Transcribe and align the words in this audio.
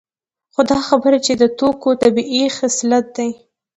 خو 0.53 0.61
دا 0.71 0.79
خبره 0.87 1.17
چې 1.25 1.33
دا 1.41 1.47
د 1.51 1.53
توکو 1.59 1.89
طبیعي 2.03 2.43
خصلت 2.57 3.05
دی 3.15 3.29